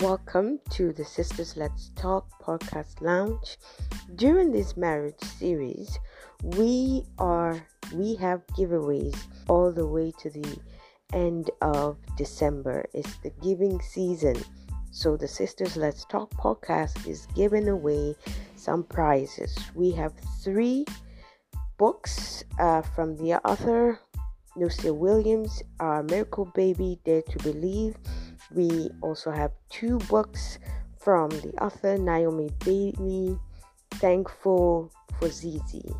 [0.00, 3.58] Welcome to the Sisters Let's Talk podcast lounge.
[4.14, 5.98] During this marriage series,
[6.44, 7.60] we are
[7.92, 9.16] we have giveaways
[9.48, 10.56] all the way to the
[11.12, 12.84] end of December.
[12.94, 14.36] It's the giving season.
[14.92, 18.14] So the Sisters Let's Talk podcast is giving away
[18.54, 19.58] some prizes.
[19.74, 20.12] We have
[20.44, 20.84] three
[21.76, 23.98] books uh, from the author
[24.54, 27.96] Lucia Williams, Our Miracle Baby, Dare to Believe.
[28.54, 30.58] We also have two books
[30.98, 33.38] from the author Naomi Bailey,
[33.92, 35.94] Thankful for Zizi.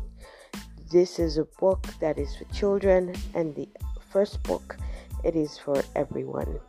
[0.91, 3.67] This is a book that is for children, and the
[4.09, 4.77] first book
[5.23, 6.59] it is for everyone.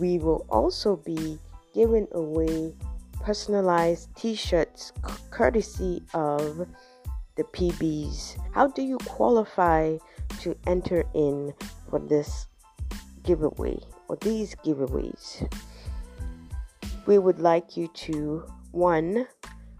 [0.00, 1.38] We will also be
[1.74, 2.74] giving away
[3.22, 4.92] personalized t-shirts
[5.30, 6.66] courtesy of
[7.36, 8.36] the PBs.
[8.52, 9.96] How do you qualify
[10.40, 11.52] to enter in
[11.88, 12.46] for this
[13.22, 13.78] giveaway
[14.10, 15.48] or these giveaways?
[17.06, 19.28] We would like you to one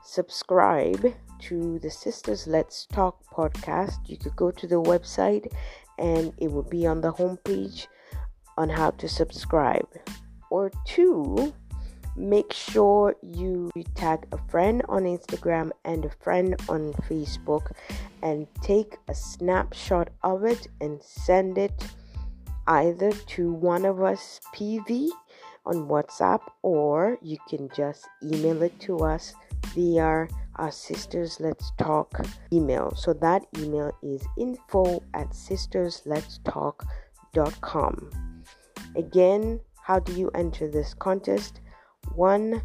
[0.05, 1.05] subscribe
[1.41, 3.99] to the Sisters Let's Talk podcast.
[4.07, 5.53] You could go to the website
[5.99, 7.89] and it will be on the homepage
[8.57, 9.89] on how to subscribe.
[10.49, 11.53] Or two,
[12.15, 17.73] make sure you tag a friend on Instagram and a friend on Facebook
[18.23, 21.73] and take a snapshot of it and send it
[22.71, 25.11] either to one of us PV
[25.67, 29.35] on WhatsApp or you can just email it to us
[29.75, 32.95] via our sisters let's talk email.
[32.97, 38.11] So that email is info at sistersletstalk.com
[38.97, 41.61] again how do you enter this contest?
[42.15, 42.63] One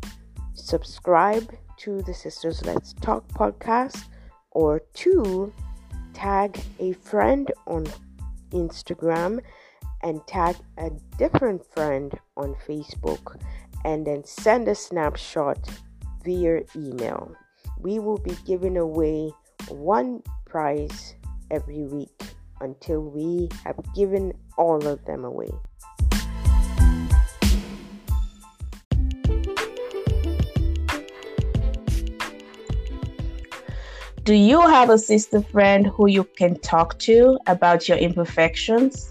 [0.53, 4.05] subscribe to the sisters let's talk podcast
[4.51, 5.51] or two
[6.13, 7.85] tag a friend on
[8.51, 9.41] instagram
[10.03, 13.39] and tag a different friend on facebook
[13.83, 15.57] and then send a snapshot
[16.23, 17.35] via email
[17.79, 19.31] we will be giving away
[19.69, 21.15] one prize
[21.51, 22.21] every week
[22.61, 25.51] until we have given all of them away.
[34.23, 39.07] Do you have a sister friend who you can talk to about your imperfections,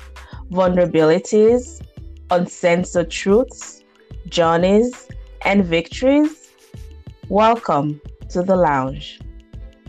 [0.50, 1.81] vulnerabilities,
[2.31, 3.82] uncensored truths,
[4.28, 5.09] journeys,
[5.44, 6.50] and victories?
[7.28, 8.00] Welcome
[8.31, 9.21] to the lounge.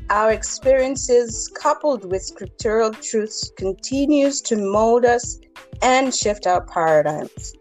[0.09, 5.39] Our experiences, coupled with scriptural truths, continues to mold us
[5.81, 7.53] and shift our paradigms.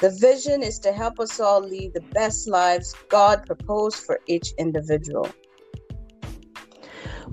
[0.00, 4.52] The vision is to help us all lead the best lives God proposed for each
[4.58, 5.28] individual.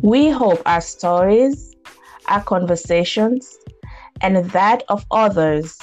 [0.02, 1.76] We hope our stories,
[2.28, 3.58] our conversations,
[4.22, 5.78] and that of others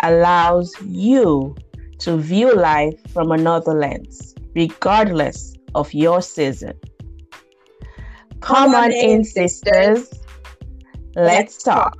[0.00, 1.54] allows you
[1.98, 6.72] to view life from another lens, regardless of your season.
[8.40, 10.10] Come, Come on, in, sisters.
[11.16, 11.96] Let's talk.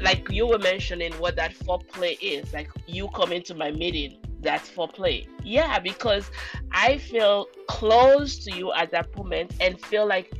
[0.00, 4.68] Like you were mentioning what that foreplay is, like you come into my meeting, that's
[4.68, 5.26] for play.
[5.44, 6.30] Yeah, because
[6.72, 10.32] I feel close to you at that moment and feel like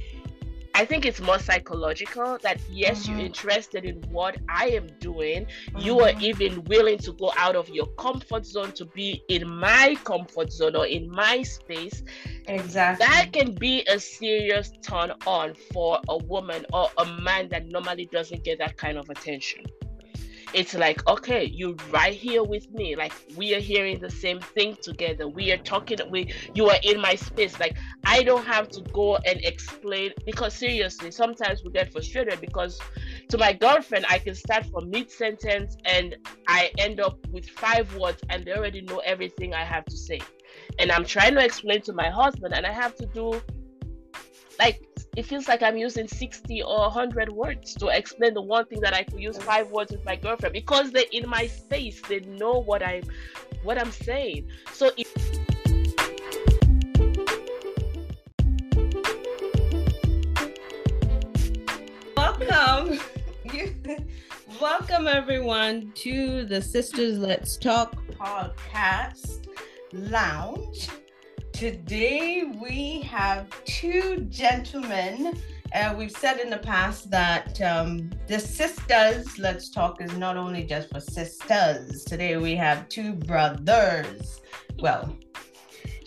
[0.72, 3.19] I think it's more psychological that yes, mm-hmm.
[3.19, 5.47] you're interested in what I am doing.
[5.47, 5.78] Mm-hmm.
[5.78, 6.22] You are mm-hmm.
[6.22, 10.77] even willing to go out of your comfort zone to be in my comfort zone
[10.77, 12.03] or in my space.
[12.47, 13.05] Exactly.
[13.05, 18.06] That can be a serious turn on for a woman or a man that normally
[18.06, 19.65] doesn't get that kind of attention
[20.53, 22.97] it's like okay you're right here with me.
[22.97, 25.28] Like we are hearing the same thing together.
[25.28, 27.59] We are talking we you are in my space.
[27.59, 32.81] Like i don't have to go and explain because seriously sometimes we get frustrated because
[33.28, 36.16] to my girlfriend i can start from mid-sentence and
[36.49, 40.21] i end up with five words and they already know everything i have to say.
[40.78, 43.41] And i'm trying to explain to my husband and i have to do
[44.59, 44.83] like
[45.16, 48.95] it feels like I'm using 60 or 100 words to explain the one thing that
[48.95, 52.01] I could use five words with my girlfriend because they're in my space.
[52.03, 53.03] They know what I'm
[53.62, 54.48] what I'm saying.
[54.72, 55.09] So if
[62.16, 63.01] welcome
[64.60, 69.47] welcome everyone to the sisters let's talk podcast
[69.92, 70.89] lounge
[71.60, 75.39] Today we have two gentlemen.
[75.74, 80.65] Uh, we've said in the past that um, the sisters, let's talk, is not only
[80.65, 82.03] just for sisters.
[82.04, 84.41] Today we have two brothers.
[84.78, 85.15] Well,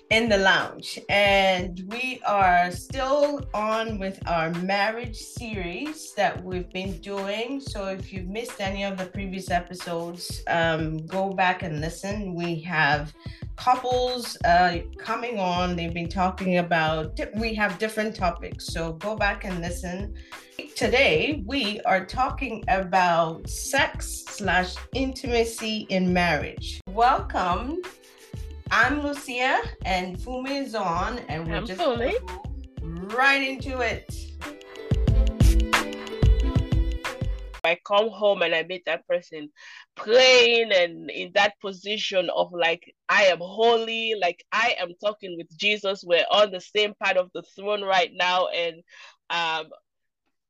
[0.09, 6.97] in the lounge, and we are still on with our marriage series that we've been
[6.99, 7.59] doing.
[7.59, 12.33] So, if you've missed any of the previous episodes, um, go back and listen.
[12.33, 13.13] We have
[13.55, 15.75] couples uh, coming on.
[15.75, 18.67] They've been talking about, we have different topics.
[18.67, 20.13] So, go back and listen.
[20.75, 26.81] Today, we are talking about sex slash intimacy in marriage.
[26.89, 27.81] Welcome
[28.75, 32.13] I'm Lucia, and Fumi is on, and we're I'm just Fumi.
[33.13, 34.11] right into it.
[37.63, 39.49] I come home and I meet that person
[39.95, 45.47] praying and in that position of like, I am holy, like I am talking with
[45.57, 46.03] Jesus.
[46.05, 48.47] We're on the same part of the throne right now.
[48.47, 48.83] And
[49.29, 49.67] um,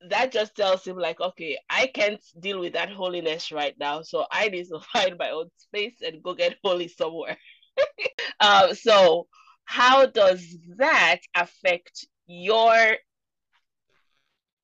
[0.10, 4.02] that just tells him, like, okay, I can't deal with that holiness right now.
[4.02, 7.38] So I need to find my own space and go get holy somewhere.
[8.40, 9.28] uh, so
[9.66, 12.98] how does that affect your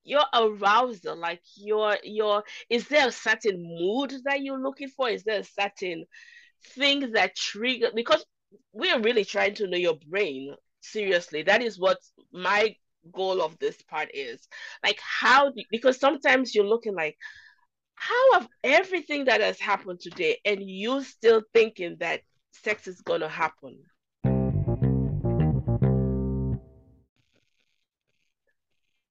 [0.04, 5.10] your arousal like your your is there a certain mood that you're looking for?
[5.10, 6.06] Is there a certain
[6.76, 8.26] thing that trigger because
[8.74, 11.44] we're really trying to know your brain seriously.
[11.44, 11.98] That is what
[12.32, 12.76] my
[13.14, 14.48] goal of this part is.
[14.84, 17.18] Like how do, because sometimes you're looking like
[17.96, 23.22] how of everything that has happened today and you still thinking that sex is going
[23.22, 23.78] to happen.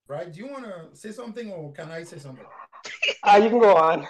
[0.08, 0.32] Right?
[0.32, 2.46] Do you want to say something or can I say something?
[3.22, 4.06] Uh, you can go on.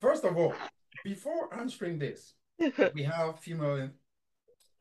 [0.00, 0.54] First of all,
[1.04, 2.32] before answering this,
[2.94, 3.90] we have female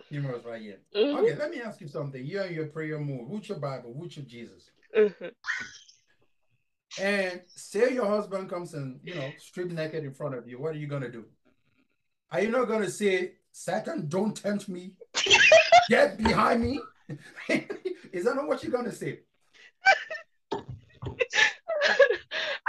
[0.07, 0.79] females right here.
[0.95, 1.19] Mhm.
[1.19, 2.25] Okay, let me ask you something.
[2.25, 3.27] You're in your prayer mood.
[3.29, 3.93] Who's your Bible?
[3.99, 4.71] Who's your Jesus?
[4.95, 5.31] Mhm.
[6.99, 10.59] And say your husband comes and you know strip naked in front of you.
[10.59, 11.25] What are you gonna do?
[12.31, 14.93] Are you not gonna say, Satan, don't tempt me?
[15.89, 16.79] Get behind me?
[18.13, 19.19] Is that not what you're gonna say?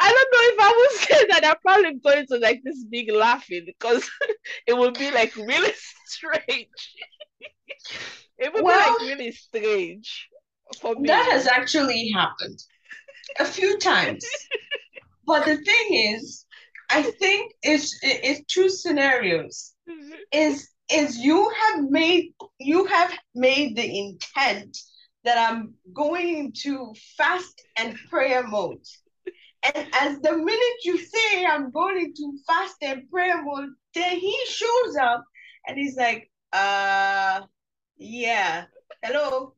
[0.02, 1.46] I don't know if I would say that.
[1.46, 4.08] I'm probably going to like this big laughing because
[4.66, 5.72] it would be like really
[6.06, 6.94] strange.
[8.38, 10.28] it would Well- be like really strange
[10.80, 11.08] for me.
[11.08, 12.58] That has actually happened
[13.38, 14.24] a few times.
[15.26, 16.46] but the thing is,
[16.90, 19.72] I think it's it's two scenarios.
[20.32, 24.76] Is is you have made you have made the intent
[25.24, 28.84] that I'm going into fast and prayer mode.
[29.62, 34.36] And as the minute you say I'm going into fast and prayer mode, then he
[34.48, 35.24] shows up
[35.66, 37.42] and he's like, uh
[37.98, 38.64] yeah,
[39.02, 39.54] hello.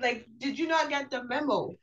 [0.00, 1.76] Like, did you not get the memo?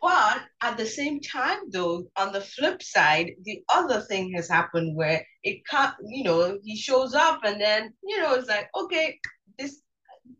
[0.00, 4.96] But at the same time, though, on the flip side, the other thing has happened
[4.96, 9.18] where it can't, you know, he shows up and then, you know, it's like, okay,
[9.58, 9.82] this,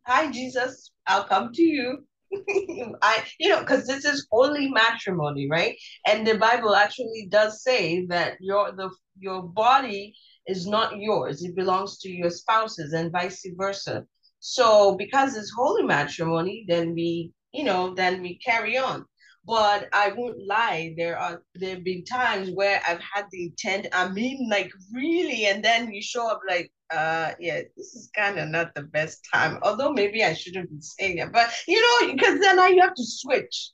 [0.06, 2.06] hi, Jesus, I'll come to you.
[3.02, 5.76] I, you know, because this is holy matrimony, right?
[6.06, 10.14] And the Bible actually does say that your the your body
[10.46, 14.06] is not yours; it belongs to your spouses, and vice versa.
[14.40, 19.04] So, because it's holy matrimony, then we, you know, then we carry on.
[19.44, 23.88] But I won't lie, there are there have been times where I've had the intent,
[23.92, 28.38] I mean like really, and then you show up like, uh yeah, this is kind
[28.38, 29.58] of not the best time.
[29.62, 32.94] Although maybe I shouldn't be saying it, but you know, because then now you have
[32.94, 33.70] to switch.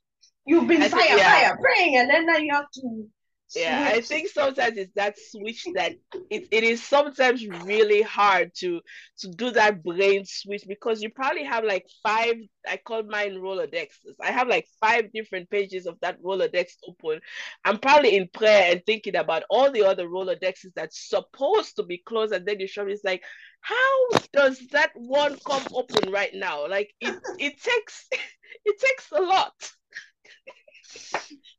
[0.47, 1.33] You've been I think- fire, yeah.
[1.49, 3.07] fire, praying, and then now you have to
[3.55, 5.95] Yeah, I think sometimes it's that switch that
[6.29, 8.81] it, it is sometimes really hard to
[9.21, 12.35] to do that brain switch because you probably have like five,
[12.69, 14.15] I call mine Rolodexes.
[14.23, 17.21] I have like five different pages of that Rolodex open.
[17.65, 21.99] I'm probably in prayer and thinking about all the other Rolodexes that's supposed to be
[21.99, 23.25] closed, and then you show me it's like,
[23.61, 26.69] how does that one come open right now?
[26.69, 28.07] Like it it takes
[28.65, 29.55] it takes a lot.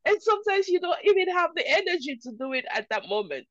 [0.06, 3.46] And sometimes you don't even have the energy to do it at that moment.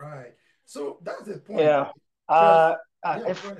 [0.00, 0.34] Right.
[0.64, 1.60] So that's the point.
[1.60, 1.90] Yeah.
[2.28, 2.74] Uh,
[3.04, 3.56] uh, Yeah, if, go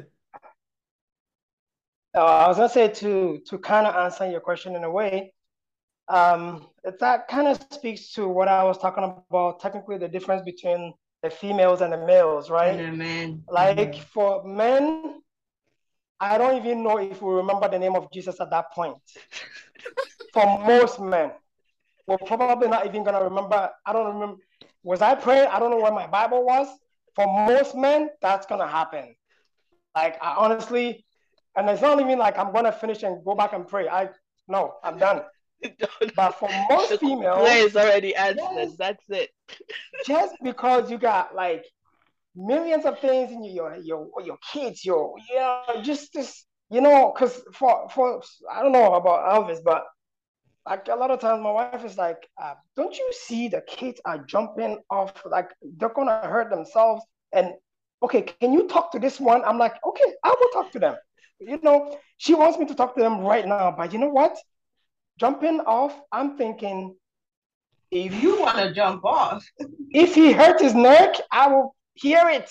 [2.16, 5.32] uh, I was gonna say to to kind of answer your question in a way,
[6.08, 6.68] um,
[7.00, 9.60] that kind of speaks to what I was talking about.
[9.60, 12.78] Technically, the difference between the females and the males, right?
[12.78, 13.42] Amen.
[13.48, 15.20] Like for men,
[16.20, 18.96] I don't even know if we remember the name of Jesus at that point.
[20.36, 21.32] for most men,
[22.06, 23.70] we're probably not even gonna remember.
[23.86, 24.42] I don't remember.
[24.82, 25.48] Was I praying?
[25.50, 26.68] I don't know where my Bible was.
[27.14, 29.16] For most men, that's gonna happen.
[29.94, 31.06] Like I honestly,
[31.56, 33.88] and it's not even like I'm gonna finish and go back and pray.
[33.88, 34.10] I
[34.46, 35.22] no, I'm done.
[36.14, 38.76] But for most the females, prayer is already answered.
[38.78, 39.30] That's it.
[40.06, 41.64] just because you got like
[42.36, 47.10] millions of things in your your your kids, your you know, just this you know,
[47.14, 49.86] because for for I don't know about Elvis, but
[50.66, 54.00] like a lot of times my wife is like, uh, "Don't you see the kids
[54.04, 55.24] are jumping off?
[55.26, 57.54] Like they're gonna hurt themselves." And
[58.02, 59.44] okay, can you talk to this one?
[59.44, 60.96] I'm like, okay, I will talk to them.
[61.40, 64.36] You know, she wants me to talk to them right now, but you know what?
[65.18, 66.96] Jumping off, I'm thinking,
[67.90, 69.44] If you want to jump off,
[69.90, 72.50] if he hurt his neck, I will hear it.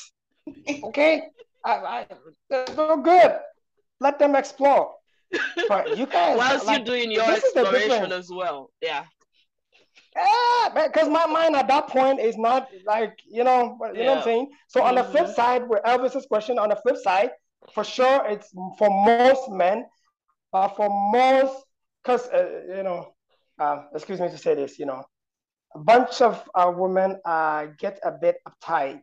[0.83, 1.23] Okay,
[1.65, 2.07] I, I,
[2.49, 3.37] that's no good.
[3.99, 4.95] Let them explore.
[5.67, 8.71] But you guys, Whilst like, you're doing your this exploration as well.
[8.81, 9.05] Yeah.
[10.15, 14.11] Yeah, because my mind at that point is not like you know, but you know
[14.11, 14.51] what I'm saying.
[14.67, 15.35] So on the flip Mhm.
[15.35, 17.31] side, with Elvis's question, on the flip side,
[17.73, 19.85] for sure, it's for most men,
[20.51, 21.65] but for most,
[22.01, 23.13] because uh, you know,
[23.59, 25.03] uh, excuse me to say this, you know,
[25.75, 29.01] a bunch of uh, women uh, get a bit uptight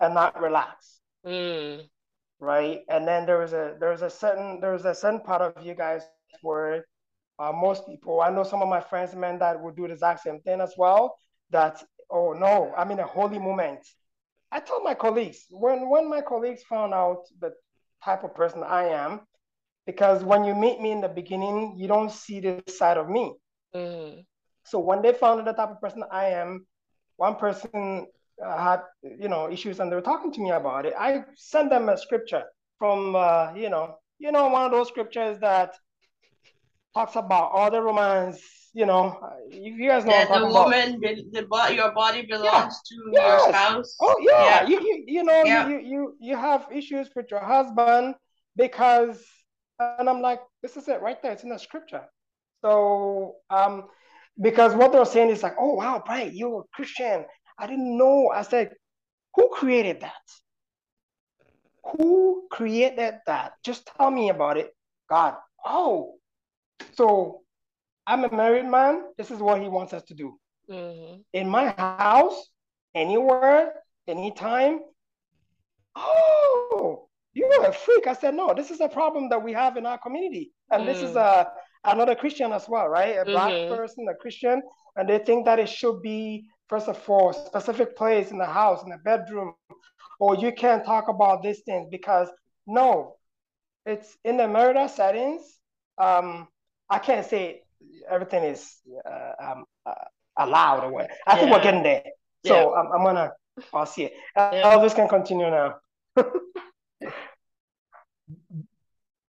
[0.00, 1.88] and not relaxed, Mm.
[2.40, 2.80] Right?
[2.88, 5.64] And then there was a there was a certain there was a certain part of
[5.64, 6.02] you guys
[6.42, 6.84] where
[7.38, 10.22] uh, most people, I know some of my friends, men, that would do the exact
[10.22, 11.16] same thing as well.
[11.50, 13.80] That, oh no, I'm in a holy moment.
[14.52, 17.52] I told my colleagues, when, when my colleagues found out the
[18.04, 19.20] type of person I am,
[19.84, 23.34] because when you meet me in the beginning, you don't see this side of me.
[23.74, 24.24] Mm.
[24.64, 26.66] So when they found out the type of person I am,
[27.16, 28.06] one person
[28.42, 30.94] had, you know, issues and they were talking to me about it.
[30.98, 32.44] I sent them a scripture
[32.78, 35.74] from, uh, you know, you know, one of those scriptures that
[36.94, 38.40] talks about all the romance,
[38.72, 40.64] you know, uh, you, guys know I'm the talking about.
[40.66, 43.44] woman, be- the your body belongs to Yes.
[43.44, 43.96] your spouse.
[44.00, 44.68] Oh yeah, Yeah.
[44.68, 45.68] You, you you know Yeah.
[45.68, 48.14] you, you you have issues with your husband
[48.56, 49.24] because
[49.78, 52.02] and I'm like this is it right there it's in the scripture.
[52.62, 53.84] So um
[54.40, 57.24] because what they're saying is like oh wow Brian you're a Christian
[57.58, 58.74] I didn't know I said
[59.34, 60.22] who created that?
[61.96, 63.52] Who created that?
[63.64, 64.74] Just tell me about it.
[65.08, 65.34] God.
[65.64, 66.14] Oh,
[66.92, 67.42] so
[68.06, 69.04] I'm a married man.
[69.16, 71.24] This is what he wants us to do Mhm.
[71.32, 72.50] in my house,
[72.94, 74.80] anywhere, anytime.
[75.94, 78.06] Oh, you're a freak.
[78.06, 80.52] I said, no, this is a problem that we have in our community.
[80.70, 81.22] And this is Mm.
[81.22, 81.52] a
[81.84, 83.18] another Christian as well, right?
[83.18, 83.68] A black Mhm.
[83.68, 84.62] person, a Christian,
[84.96, 88.82] and they think that it should be first of all specific place in the house,
[88.82, 89.54] in the bedroom,
[90.18, 92.28] or you can't talk about these things because
[92.66, 93.16] no,
[93.86, 95.42] it's in the murder settings.
[95.98, 96.48] Um,
[96.88, 97.62] I can't say
[98.08, 99.94] everything is uh, um, uh,
[100.38, 101.10] allowed or what.
[101.26, 102.02] I think we're getting there.
[102.46, 103.32] So I'm, I'm gonna
[103.70, 104.10] pause here.
[104.36, 104.76] Uh, Yeah.
[104.76, 105.76] Elvis can continue now.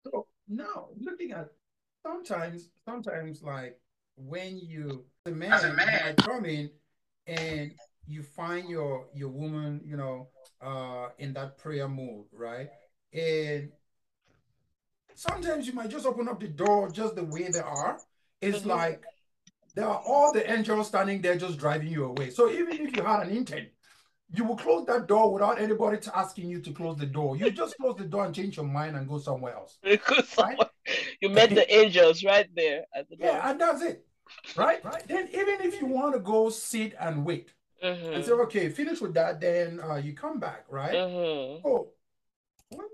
[0.06, 1.50] So now looking at
[2.06, 3.80] sometimes, sometimes like
[4.16, 5.88] when you the man, As a man.
[6.06, 6.70] might come in
[7.28, 7.72] and
[8.08, 10.30] you find your your woman, you know,
[10.62, 12.70] uh in that prayer mode, right?
[13.14, 13.72] And
[15.16, 18.02] sometimes you might just open up the door just the way they are.
[18.42, 18.66] It's Mhm.
[18.66, 19.08] like
[19.76, 22.30] there are all the angels standing there just driving you away.
[22.32, 23.70] So even if you had an intent,
[24.34, 27.38] you will close that door without anybody to asking you to close the door.
[27.38, 29.78] You just close the door and change your mind and go somewhere else.
[30.38, 30.60] Right?
[31.22, 33.28] you met the angels right there at the door.
[33.28, 34.06] Yeah, and that's it.
[34.56, 34.84] Right?
[34.84, 35.08] Right.
[35.08, 38.44] Then even if you want to go sit and wait and say, Mhm.
[38.46, 40.94] okay, finish with that, then uh, you come back, right?
[40.96, 41.62] Mhm.
[41.66, 41.92] Oh,
[42.70, 42.88] when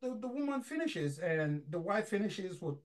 [0.00, 2.76] the, the woman finishes and the wife finishes with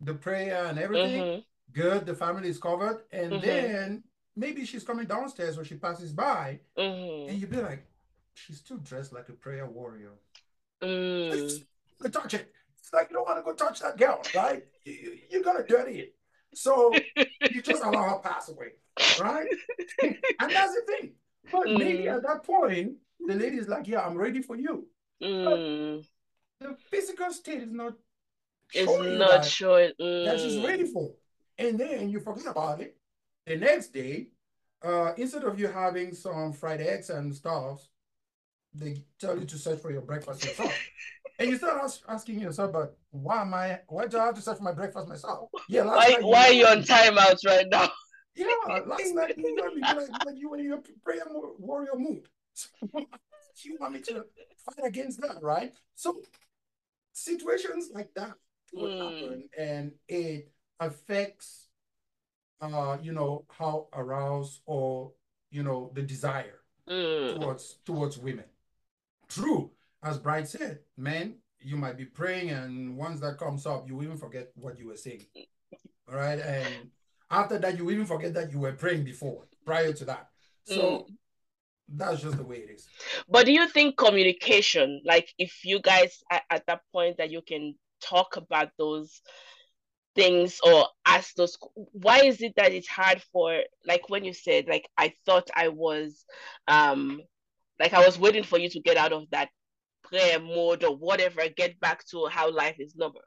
[0.00, 1.44] the prayer and everything, Mhm.
[1.72, 3.42] good, the family is covered, and Mhm.
[3.42, 4.04] then
[4.34, 7.38] maybe she's coming downstairs or she passes by, and Mhm.
[7.40, 7.86] you be like,
[8.34, 10.12] she's still dressed like a prayer warrior.
[10.82, 11.64] Mm.
[12.12, 12.52] Touch it.
[12.78, 14.66] It's like you don't want to go touch that girl, right?
[14.84, 16.15] You, you- you're gonna dirty it.
[16.56, 17.08] So
[17.48, 18.72] you just allow her pass away,
[19.16, 19.48] right?
[20.02, 21.12] and that's the thing.
[21.52, 22.16] But maybe Mm.
[22.16, 22.94] at that point,
[23.26, 24.88] the lady is like, "Yeah, I'm ready for you."
[25.22, 26.04] Mm.
[26.60, 27.94] The physical state is not
[28.72, 29.92] It's not that, showing.
[30.24, 30.64] that she's Mm.
[30.64, 31.14] ready for.
[31.58, 32.96] And then you forget about it.
[33.46, 34.28] The next day,
[34.82, 37.88] uh, instead of you having some fried eggs and stuff,
[38.74, 40.84] they tell you to search for your breakfast yourself.
[41.38, 44.58] and you start asking yourself, but why am I, why do I have to search
[44.58, 45.50] for my breakfast myself?
[45.68, 46.84] Yeah, last Why night you why are you on me.
[46.84, 47.88] timeout right now?
[48.36, 48.46] Yeah,
[48.86, 51.24] last night you me like, like you were in your prayer
[51.58, 52.28] warrior mood.
[52.52, 52.68] So
[53.62, 54.24] you want me to
[54.58, 55.72] fight against that, right?
[55.94, 56.20] So
[57.12, 58.34] situations like that
[58.74, 58.98] will Mm.
[58.98, 61.68] happen, and it affects,
[62.60, 65.12] uh, you know, how aroused or
[65.50, 67.34] you know the desire Mm.
[67.40, 68.44] towards towards women.
[69.28, 69.70] True,
[70.02, 74.16] as Bright said, man, you might be praying, and once that comes up, you even
[74.16, 75.26] forget what you were saying.
[76.08, 76.90] All right, and
[77.30, 80.28] after that, you even forget that you were praying before, prior to that.
[80.64, 81.06] So
[81.88, 82.88] that's just the way it is.
[83.28, 87.42] But do you think communication, like if you guys are at that point that you
[87.42, 89.22] can talk about those
[90.14, 91.58] things or ask those
[91.92, 95.68] why is it that it's hard for like when you said like I thought I
[95.68, 96.24] was
[96.66, 97.20] um
[97.78, 99.50] like I was waiting for you to get out of that
[100.08, 103.22] prayer mode or whatever, get back to how life is normal.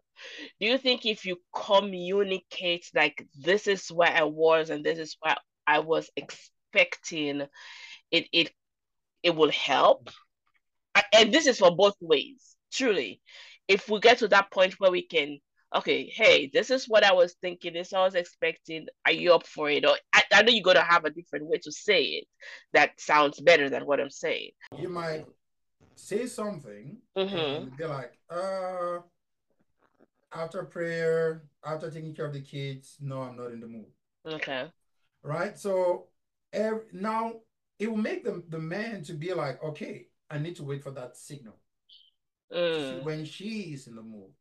[0.59, 5.15] Do you think if you communicate like this is where I was and this is
[5.21, 7.47] where I was expecting
[8.11, 8.51] it it
[9.23, 10.09] it will help?
[11.13, 13.21] And this is for both ways, truly.
[13.67, 15.39] If we get to that point where we can
[15.75, 18.87] okay, hey, this is what I was thinking, this I was expecting.
[19.05, 19.85] Are you up for it?
[19.85, 22.27] Or I, I know you're gonna have a different way to say it
[22.73, 24.51] that sounds better than what I'm saying.
[24.77, 25.25] You might
[25.99, 27.57] say something Mhm.
[27.57, 28.99] and be like, uh,
[30.31, 33.91] after prayer, after taking care of the kids, no, I'm not in the mood.
[34.25, 34.71] Okay.
[35.23, 35.57] Right?
[35.57, 36.07] So
[36.53, 37.33] every, now
[37.79, 40.91] it will make the, the man to be like, okay, I need to wait for
[40.91, 41.55] that signal
[42.51, 43.03] Mm.
[43.03, 44.31] when she is in the mood.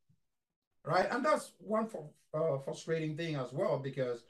[0.84, 1.06] Right?
[1.10, 4.24] And that's one for, uh, frustrating thing as well because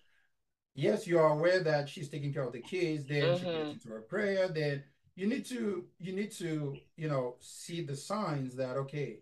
[0.75, 3.55] yes, you are aware that she's taking care of the kids, then she Mhm.
[3.57, 4.85] gets into her prayer, then
[5.19, 9.19] you need to you need to, you know, see the signs that okay,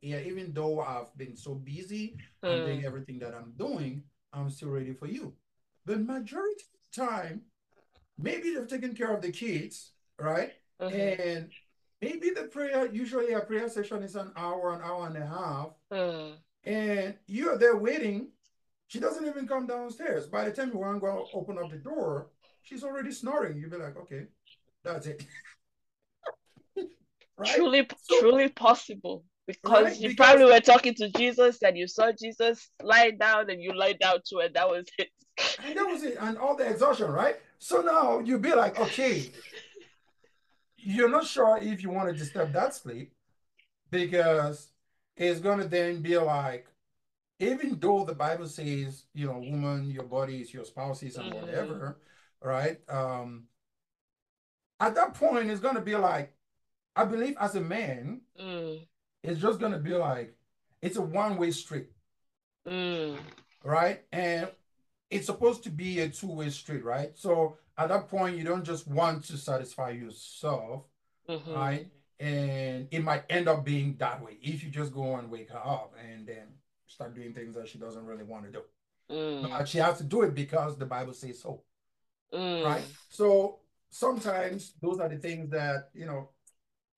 [0.00, 2.64] yeah, even though I've been so busy, I'm Mm.
[2.64, 5.34] doing everything that I'm doing, I'm still ready for you.
[5.84, 7.36] But majority of the time,
[8.18, 10.52] maybe they've taken care of the kids, right?
[10.80, 11.18] Mhm.
[11.18, 11.52] And
[12.00, 15.70] maybe the prayer, usually a prayer session is an hour, an hour and a half,
[15.90, 16.38] Mm.
[16.64, 18.30] and you're there waiting.
[18.86, 20.28] She doesn't even come downstairs.
[20.28, 22.30] By the time you want to go open up the door,
[22.62, 23.58] she's already snoring.
[23.58, 24.28] You'll be like, okay,
[24.84, 25.24] that's it.
[27.36, 27.54] right?
[27.54, 29.24] Truly, So- truly possible.
[29.46, 33.50] Because Right, you because- probably were talking to Jesus and you saw Jesus lie down
[33.50, 35.08] and you lie down too, and that was it.
[35.64, 36.16] And that was it.
[36.20, 37.36] And all the exhaustion, right?
[37.58, 39.30] So now you'll be like, okay,
[40.76, 43.12] you're not sure if you want to disturb that sleep
[43.90, 44.68] because
[45.16, 46.66] it's going to then be like,
[47.40, 51.40] even though the Bible says, you know, woman, your body is your spouse's and Mhm.
[51.40, 51.98] whatever,
[52.40, 52.78] right?
[52.88, 53.48] Um,
[54.82, 56.34] at that point, it's going to be like,
[56.96, 58.86] I believe as a man, Mm.
[59.22, 60.34] it's just going to be like,
[60.82, 61.88] it's a one way street.
[62.66, 63.18] Mm.
[63.64, 64.02] right?
[64.12, 64.48] And
[65.10, 67.16] it's supposed to be a two-way street, right?
[67.16, 70.84] So at that point, you don't just want to satisfy yourself,
[71.28, 71.54] Mhm.
[71.54, 71.86] right?
[72.20, 75.64] And it might end up being that way if you just go and wake her
[75.64, 78.62] up and then start doing things that she doesn't really want to do.
[79.10, 79.48] Mm.
[79.50, 81.62] But she has to do it because the Bible says so,
[82.32, 82.64] Mm.
[82.64, 82.84] right?
[83.08, 83.60] So
[83.92, 86.30] sometimes those are the things that, you know,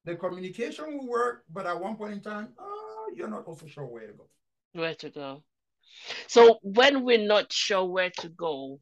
[0.05, 3.85] the communication will work, but at one point in time, oh, you're not also sure
[3.85, 4.29] where to go.
[4.73, 5.43] Where to go?
[6.29, 8.81] So when we're not sure where to go,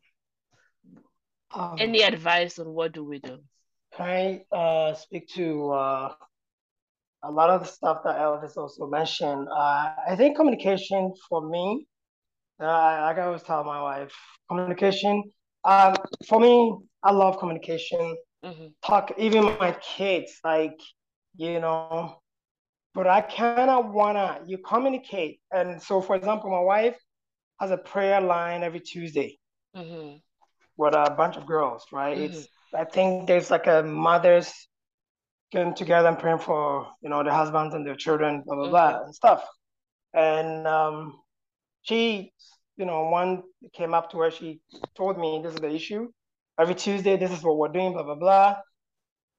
[1.55, 3.39] Um, any advice on what do we do?
[3.95, 6.15] Can I uh, speak to uh,
[7.23, 9.49] a lot of the stuff that Elvis also mentioned?
[9.49, 11.87] Uh, I think communication for me,
[12.59, 12.65] uh,
[13.07, 14.15] like I always tell my wife,
[14.49, 15.31] communication.
[15.65, 15.95] Um,
[16.29, 18.17] for me, I love communication.
[18.43, 20.79] hmm Talk, even my kids, like
[21.37, 22.21] you know.
[22.95, 26.99] But I kind of wanna you communicate, and so for example, my wife
[27.61, 29.39] has a prayer line every Tuesday
[29.75, 30.23] hmm
[30.77, 32.17] with a bunch of girls, right?
[32.17, 32.19] Mhm.
[32.19, 34.53] It's I think there's like a mothers
[35.53, 39.05] getting together and praying for you know their husbands and their children, blah blah blah
[39.05, 39.45] and stuff.
[40.15, 41.21] And um,
[41.83, 42.33] she,
[42.77, 43.43] you know, one
[43.75, 44.31] came up to her.
[44.31, 44.61] She
[44.97, 46.09] told me this is the issue.
[46.59, 48.57] Every Tuesday, this is what we're doing, blah blah blah.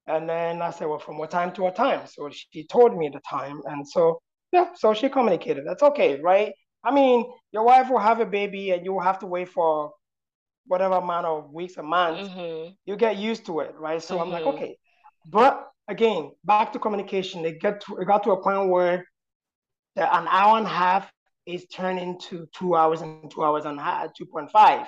[0.08, 2.08] And then I said, well, from what time to what time?
[2.08, 5.66] So she told me the time, and so yeah, so she communicated.
[5.68, 6.54] That's okay, right?
[6.84, 9.94] I mean, your wife will have a baby, and you will have to wait for
[10.68, 14.02] whatever amount of weeks or months hmm you get used to it, right?
[14.02, 14.56] So I'm like, Mhm.
[14.56, 14.78] okay.
[15.26, 17.46] But again, back to communication.
[17.46, 19.06] It get to it got to a point where
[19.98, 21.13] an hour and a half
[21.46, 24.88] is turned into two hours and two hours and a half, two point five.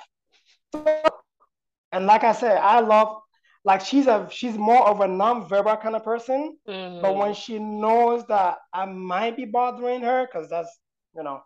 [1.92, 3.20] And like I said, I love
[3.64, 6.56] like she's a she's more of a non-verbal kind of person.
[7.00, 10.78] But when she knows that I might be bothering her, because that's
[11.14, 11.42] you know,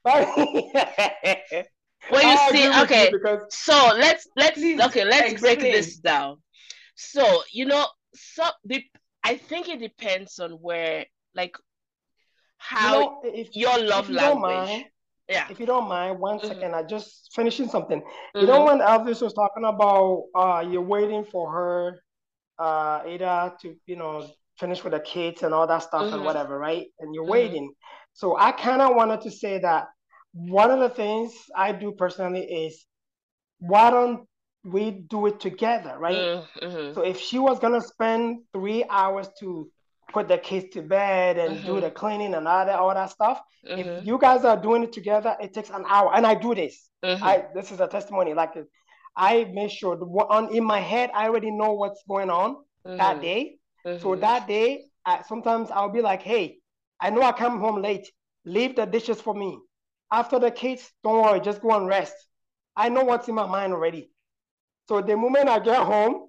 [0.05, 0.29] But
[2.09, 5.61] Well, you I see, agree you okay, because so let's let's Please okay, let's break
[5.61, 6.37] this down.
[6.95, 8.83] So, you know, so the
[9.25, 11.57] I think it depends on where like
[12.79, 14.41] you how know, if your love if you language.
[14.41, 14.85] mind,
[15.29, 15.49] Yeah.
[15.49, 16.45] if you don't mind, one Mhm.
[16.45, 18.03] second, I just finishing something.
[18.39, 18.67] You know Mhm.
[18.67, 22.01] when Elvis was talking about uh you're waiting for her
[22.59, 24.27] uh Ada to you know
[24.59, 26.13] finish with the kids and all that stuff Mhm.
[26.13, 26.87] and whatever, right?
[27.01, 27.39] And you're Mhm.
[27.39, 27.73] waiting.
[28.13, 29.87] So I kind of wanted to say that
[30.33, 32.87] one of the things I do personally is
[33.59, 34.27] why don't
[34.65, 36.27] we do it together, right?
[36.27, 36.95] Mm, mhm.
[36.95, 39.71] So if she was gonna spend three hours to
[40.17, 41.81] put the kids to bed and do Mhm.
[41.81, 43.77] the cleaning and all that all that stuff, Mhm.
[43.81, 46.11] if you guys are doing it together, it takes an hour.
[46.17, 46.91] And I do this.
[47.03, 47.23] Mhm.
[47.23, 48.33] I this is a testimony.
[48.35, 48.55] Like
[49.17, 49.95] I make sure
[50.31, 52.57] on in my head, I already know what's going on
[52.97, 53.23] that Mhm.
[53.23, 53.59] day.
[53.97, 54.21] So Mhm.
[54.27, 54.69] that day,
[55.05, 56.59] I, sometimes I'll be like, hey,
[57.01, 58.11] I know I come home late.
[58.45, 59.59] Leave the dishes for me.
[60.11, 62.15] After the kids, don't worry, just go and rest.
[62.77, 64.11] I know what's in my mind already.
[64.89, 66.29] So the moment I get home,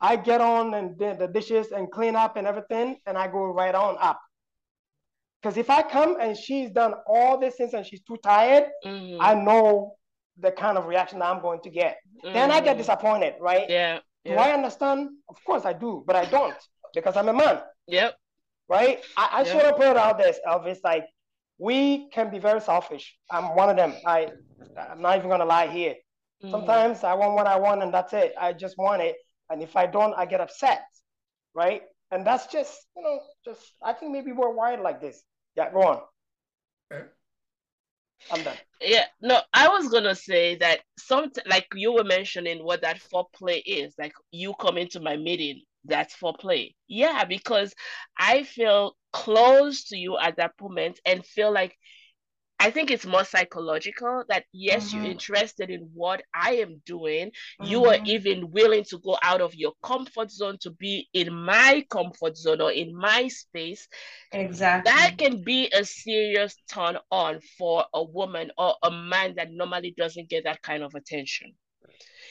[0.00, 3.74] I get on and the dishes and clean up and everything, and I go right
[3.74, 4.20] on up.
[5.40, 9.18] Because if I come and she's done all these things and she's too tired, Mhm.
[9.20, 9.96] I know
[10.38, 11.98] the kind of reaction that I'm going to get.
[12.22, 12.78] Then I get Mhm.
[12.78, 13.68] disappointed, right?
[13.68, 14.00] Yeah.
[14.24, 15.10] Do I understand?
[15.28, 16.56] Of course I do, but I don't
[16.94, 18.16] because I'm a man, Yep.
[18.68, 19.04] right?
[19.16, 19.52] I, I Yeah.
[19.52, 20.78] sort of put it out there, Elvis.
[20.84, 21.06] Like
[21.58, 23.16] we can be very selfish.
[23.30, 23.94] I'm one of them.
[24.06, 24.30] I
[24.76, 25.96] I'm not even gonna lie here.
[26.42, 26.50] Mhm.
[26.50, 28.32] Sometimes I want what I want and that's it.
[28.38, 29.16] I just want it.
[29.52, 30.84] And if I don't, I get upset.
[31.54, 31.82] Right?
[32.10, 35.22] And that's just, you know, just I think maybe we're wired like this.
[35.56, 36.00] Yeah, go on.
[36.92, 37.04] Okay.
[38.30, 38.56] I'm done.
[38.80, 43.62] Yeah, no, I was gonna say that some like you were mentioning what that foreplay
[43.64, 46.74] is, like you come into my meeting, that's foreplay.
[46.88, 47.74] Yeah, because
[48.18, 51.76] I feel close to you at that moment and feel like
[52.62, 55.12] I think it's more psychological that yes, you're Mhm.
[55.12, 57.32] interested in what I am doing.
[57.58, 58.06] You are Mhm.
[58.06, 62.60] even willing to go out of your comfort zone to be in my comfort zone
[62.62, 63.88] or in my space
[64.32, 64.84] Exactly.
[64.84, 69.92] that can be a serious turn on for a woman or a man that normally
[69.96, 71.54] doesn't get that kind of attention.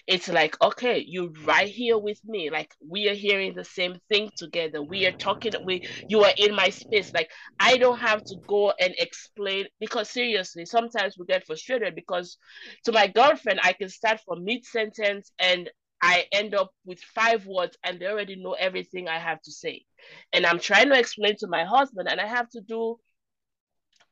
[0.08, 2.50] It's like, okay, you're right here with me.
[2.50, 4.82] Like we are hearing the same thing together.
[4.82, 7.12] We are talking, we you are in my space.
[7.14, 12.38] Like I don't have to go and explain because seriously, sometimes we get frustrated because
[12.86, 15.70] to my girlfriend, I can start from mid-sentence and
[16.02, 19.86] I end up with five words and they already know everything I have to say
[20.34, 22.98] and I'm trying to explain to my husband, and I have to do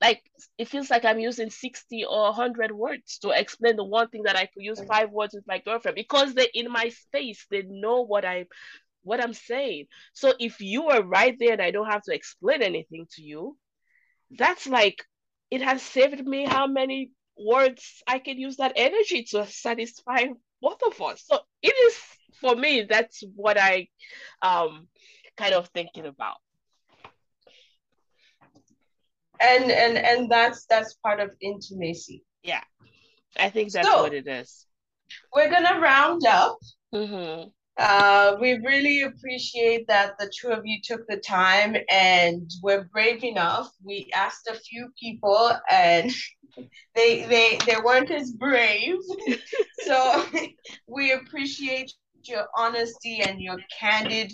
[0.02, 0.22] like
[0.58, 4.36] it feels like I'm using 60 or 100 words to explain the one thing that
[4.36, 7.46] I could use five words with my girlfriend because they're in my space.
[7.52, 8.46] They know what I'm
[9.04, 9.86] what I'm saying.
[10.14, 13.58] So if you are right there and I don't have to explain anything to you,
[14.38, 15.04] that's like
[15.52, 20.26] it has saved me how many words I can use that energy to satisfy
[20.62, 21.24] both of us.
[21.26, 21.98] So it is
[22.42, 23.88] for me, that's what I
[24.42, 24.88] um
[25.38, 26.38] kind of thinking about.
[29.42, 32.24] And and and that's that's part of intimacy.
[32.44, 32.64] Yeah.
[33.38, 34.66] I think that's So- what it is.
[35.34, 36.60] We're gonna round up.
[36.94, 37.50] Mm-hmm.
[37.78, 43.24] Uh, we really appreciate that the two of you took the time and were brave
[43.24, 43.72] enough.
[43.84, 46.12] We asked a few people and
[46.96, 48.98] they they they weren't as brave.
[49.86, 50.26] so
[50.88, 54.34] we appreciate your honesty and your candid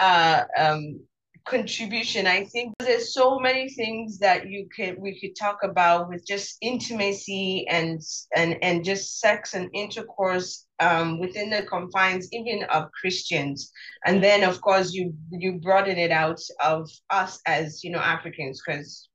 [0.00, 1.00] uh, um,
[1.44, 2.26] contribution.
[2.26, 6.56] I think there's so many things that you can we could talk about with just
[6.60, 8.00] intimacy and
[8.34, 13.70] and and just sex and intercourse um, within the confines even of Christians.
[14.06, 18.62] And then of course you you broaden it out of us as you know Africans
[18.64, 19.08] because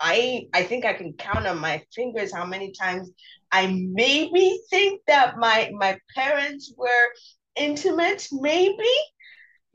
[0.00, 3.10] I I think I can count on my fingers how many times
[3.52, 6.88] I maybe think that my my parents were
[7.56, 8.94] intimate maybe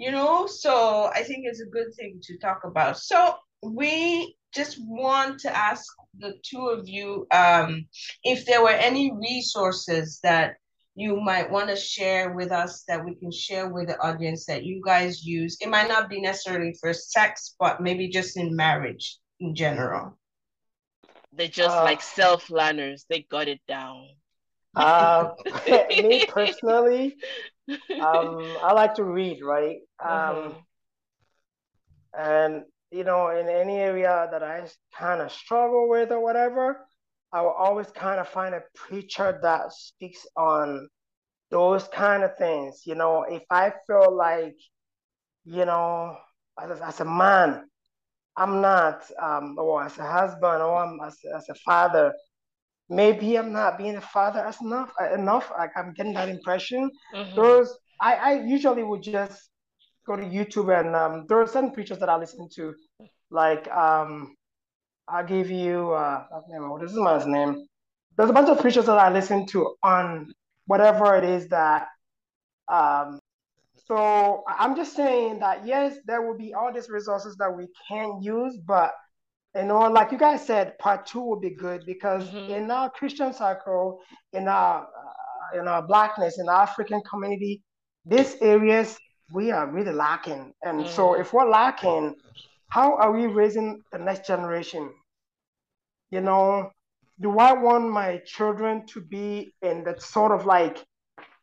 [0.01, 4.77] you know so i think it's a good thing to talk about so we just
[4.85, 5.85] want to ask
[6.19, 7.85] the two of you um,
[8.23, 10.55] if there were any resources that
[10.95, 14.63] you might want to share with us that we can share with the audience that
[14.65, 19.17] you guys use it might not be necessarily for sex but maybe just in marriage
[19.39, 20.17] in general
[21.33, 23.05] They're just Uh, like self learners.
[23.09, 24.07] They got it down.
[24.75, 25.29] Uh,
[25.67, 27.15] me personally,
[27.99, 29.77] um, I like to read, right?
[30.03, 30.65] Um, Mhm.
[32.17, 36.85] And you know, in any area that I kind of struggle with or whatever,
[37.31, 40.89] I will always kind of find a preacher that speaks on
[41.51, 42.83] those kind of things.
[42.85, 44.57] You know, if I feel like,
[45.45, 46.17] you know,
[46.61, 47.69] as, as a man,
[48.37, 52.13] I'm not, um, or as a husband, or I'm, as, as a father,
[52.91, 54.91] maybe I'm not being a father as enough.
[55.13, 56.91] Enough, like I'm getting that impression.
[57.15, 57.35] Mhm.
[57.35, 59.49] Those I, I usually would just
[60.05, 62.73] go to YouTube and um, there are certain preachers that I listen to,
[63.29, 64.35] like um,
[65.07, 67.65] I'll give you uh, what is this man's name?
[68.17, 70.33] There's a bunch of preachers that I listen to on
[70.65, 71.87] whatever it is that.
[72.67, 73.19] Um,
[73.87, 78.21] so I'm just saying that yes, there will be all these resources that we can
[78.21, 78.91] use, but
[79.55, 82.49] you know, like you guys said, part two will be good because Mhm.
[82.49, 83.99] in our Christian circle,
[84.33, 87.61] in our uh, in our blackness, in our African community,
[88.05, 88.97] these areas
[89.33, 90.53] we are really lacking.
[90.63, 91.19] And so Mhm.
[91.19, 92.15] if we're lacking,
[92.69, 94.93] how are we raising the next generation?
[96.11, 96.71] You know,
[97.19, 100.85] do I want my children to be in that sort of like,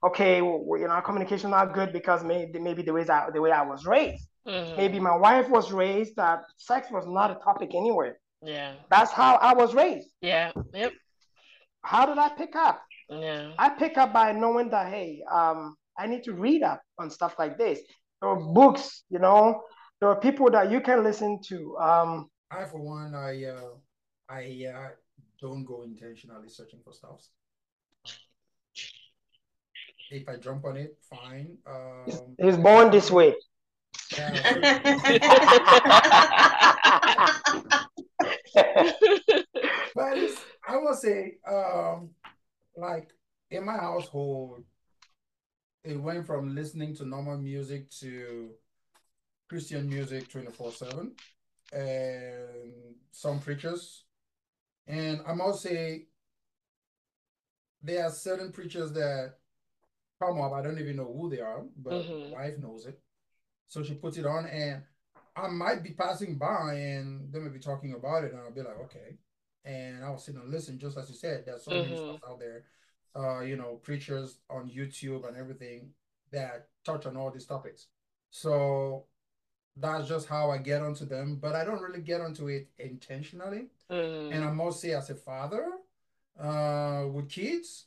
[0.05, 3.40] okay, well, you know, our communication not good because maybe maybe the ways I, the
[3.40, 4.27] way I was raised.
[4.48, 4.76] Mhm.
[4.76, 8.18] Maybe my wife was raised that sex was not a topic anywhere.
[8.42, 8.76] Yeah.
[8.90, 10.08] That's how I was raised.
[10.22, 10.52] Yeah.
[10.72, 10.92] Yep.
[11.82, 12.82] How did I pick up?
[13.11, 13.52] Yeah.
[13.58, 17.34] I pick up by knowing that hey, um, I need to read up on stuff
[17.38, 17.80] like this.
[18.20, 19.62] There are books, you know.
[20.00, 21.76] There are people that you can listen to.
[21.78, 23.74] Um, I, for one, I uh,
[24.28, 24.88] I uh,
[25.40, 27.20] don't go intentionally searching for stuff.
[30.11, 31.58] If I jump on it, fine.
[31.66, 33.34] Um, he's born this way.
[34.16, 34.55] Yeah,
[39.94, 42.11] but it's, I will say, um,
[42.77, 43.11] like
[43.51, 44.64] in my household,
[45.85, 48.51] it went from listening to normal music to
[49.49, 51.12] Christian music 24 7
[51.73, 52.73] and
[53.11, 54.05] some preachers.
[54.87, 56.07] And I must say,
[57.83, 59.35] there are certain preachers that
[60.21, 60.53] come up.
[60.53, 62.31] I don't even know who they are, but Mhm.
[62.33, 63.01] my wife knows it.
[63.68, 64.83] So she puts it on, and
[65.37, 68.62] I might be passing by and they may be talking about it, and I'll be
[68.62, 69.18] like, okay.
[69.64, 71.44] And I'll sit and listen, just as you said.
[71.46, 71.96] There's so many Mhm.
[71.98, 72.64] stuff out there,
[73.14, 75.92] uh, you know, preachers on YouTube and everything
[76.31, 77.87] that touch on all these topics.
[78.31, 79.07] So
[79.76, 83.70] that's just how I get onto them, but I don't really get onto it intentionally.
[83.90, 84.48] And Mhm.
[84.48, 85.78] I must say, as a father,
[86.38, 87.87] uh, with kids,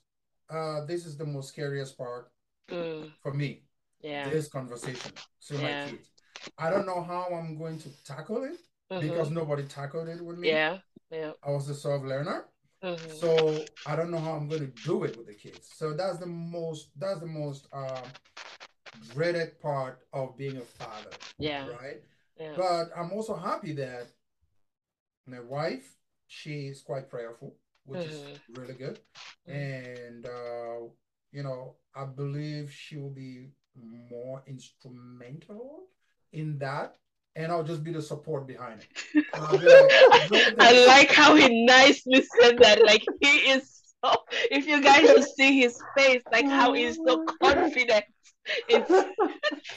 [0.50, 2.32] uh, this is the most scariest part
[2.70, 3.12] Mm.
[3.22, 3.66] for me.
[4.04, 4.30] Yeah.
[4.30, 5.12] This conversation
[5.48, 5.62] to Yeah.
[5.62, 6.10] my kids.
[6.58, 8.60] I don't know how I'm going to tackle it
[8.90, 9.34] because Mhm.
[9.34, 10.50] nobody tackled it with me.
[10.50, 10.80] Yeah.
[11.10, 11.34] Yeah.
[11.44, 12.48] I was a self learner,
[12.84, 13.20] Mhm.
[13.20, 15.68] so I don't know how I'm going to do it with the kids.
[15.76, 18.04] So that's the most that's the most um,
[19.14, 21.68] dreaded part of being a father, Yeah.
[21.68, 22.02] right?
[22.38, 22.56] Yeah.
[22.58, 24.08] But I'm also happy that
[25.26, 25.96] my wife,
[26.28, 28.40] she is quite prayerful, which is Mhm.
[28.56, 29.00] really good.
[29.48, 29.54] Mhm.
[29.56, 30.90] And, uh,
[31.32, 35.84] you know, I believe she will be more instrumental
[36.34, 36.96] in that.
[37.36, 39.26] And I'll just be the support behind it.
[39.34, 42.84] I'll like, I like how he nicely said that.
[42.86, 44.14] Like he is so.
[44.52, 48.04] If you guys should see his face, like how he's so confident.
[48.68, 48.92] It's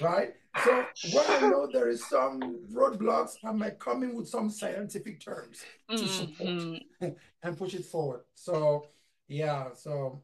[0.01, 0.33] right?
[0.65, 2.41] So when I know there is some
[2.73, 6.81] roadblocks, I might come in with some scientific terms to support Mhm.
[7.43, 8.23] and push it forward.
[8.35, 8.89] So
[9.29, 10.23] yeah, so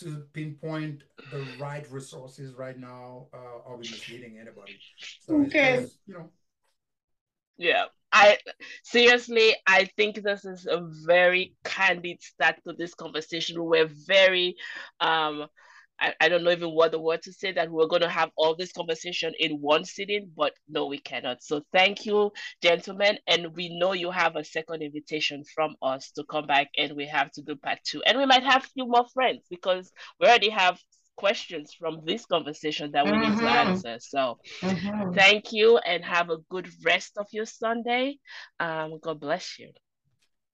[0.00, 4.80] to pinpoint the right resources right now, uh, I'll be misleading anybody.
[5.18, 5.76] So Okay.
[5.76, 6.30] just, you know,
[7.56, 8.38] Yeah, I
[8.84, 13.62] seriously, I think this is a very candid start to this conversation.
[13.62, 14.56] We're very,
[15.00, 15.46] um,
[16.00, 18.30] I, I don't know even what the word to say that we're going to have
[18.36, 21.42] all this conversation in one sitting, but no, we cannot.
[21.42, 22.32] So thank you,
[22.62, 26.94] gentlemen, and we know you have a second invitation from us to come back, and
[26.94, 29.92] we have to do part two, and we might have a few more friends because
[30.20, 30.78] we already have
[31.16, 33.66] questions from this conversation that we need to Mhm.
[33.66, 33.96] answer.
[34.00, 34.38] So.
[34.62, 35.14] Mhm.
[35.14, 38.18] Thank you and have a good rest of your Sunday.
[38.60, 39.72] Um, God bless you.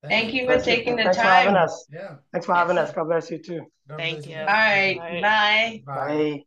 [0.09, 1.87] Thank you for Thank taking the Thanks for having us.
[1.93, 2.17] Yeah.
[2.33, 2.93] Thanks for having us.
[2.93, 3.61] God bless you too.
[3.88, 4.38] God Thank bless you.
[4.38, 4.99] All right.
[4.99, 5.21] Bye.
[5.21, 5.83] Bye.
[5.87, 6.07] Bye.
[6.07, 6.45] Bye.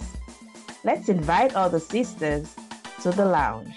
[0.85, 2.55] Let's invite all the sisters
[3.03, 3.75] to the lounge.